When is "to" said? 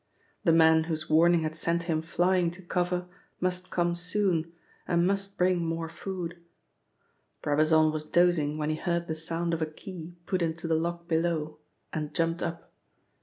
2.57-2.63